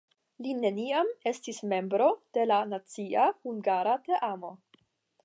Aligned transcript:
Li 0.43 0.53
neniam 0.61 1.11
estis 1.31 1.59
membro 1.75 2.07
de 2.39 2.45
la 2.53 2.59
nacia 2.73 3.29
hungara 3.45 3.95
teamo. 4.09 4.55